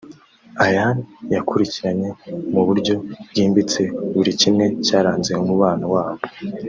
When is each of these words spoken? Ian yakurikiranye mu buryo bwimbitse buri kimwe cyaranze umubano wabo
Ian 0.65 0.95
yakurikiranye 1.35 2.09
mu 2.53 2.61
buryo 2.67 2.93
bwimbitse 3.29 3.81
buri 4.15 4.31
kimwe 4.39 4.65
cyaranze 4.85 5.31
umubano 5.43 5.85
wabo 5.95 6.23